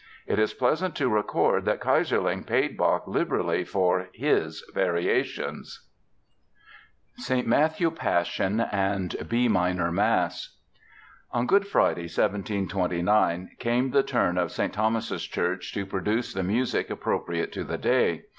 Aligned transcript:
It 0.25 0.39
is 0.39 0.55
pleasant 0.55 0.95
to 0.95 1.07
record 1.09 1.65
that 1.65 1.79
Keyserling 1.79 2.47
paid 2.47 2.75
Bach 2.75 3.05
liberally 3.07 3.63
for 3.63 4.07
"his" 4.13 4.65
Variations. 4.73 5.87
ST. 7.17 7.45
MATTHEW 7.45 7.91
PASSION 7.91 8.61
AND 8.61 9.15
B 9.29 9.47
MINOR 9.47 9.91
MASS 9.91 10.57
On 11.31 11.45
Good 11.45 11.67
Friday, 11.67 12.09
1729, 12.09 13.51
came 13.59 13.91
the 13.91 14.01
turn 14.01 14.39
of 14.39 14.51
St. 14.51 14.73
Thomas' 14.73 15.23
Church 15.25 15.71
to 15.75 15.85
produce 15.85 16.33
the 16.33 16.41
music 16.41 16.89
appropriate 16.89 17.51
to 17.53 17.63
the 17.63 17.77
day. 17.77 18.23